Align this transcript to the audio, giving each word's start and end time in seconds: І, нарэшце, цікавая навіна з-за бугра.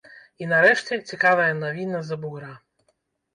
І, 0.43 0.45
нарэшце, 0.53 0.97
цікавая 1.09 1.51
навіна 1.59 2.01
з-за 2.09 2.19
бугра. 2.25 2.51